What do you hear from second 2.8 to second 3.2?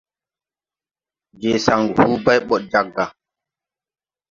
gà.